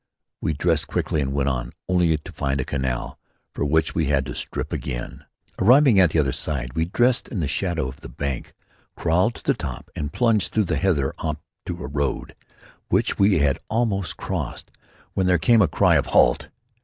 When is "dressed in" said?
6.85-7.39